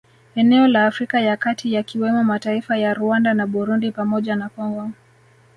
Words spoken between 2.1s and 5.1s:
mataifa ya Rwanda na Burundi pamoja na Congo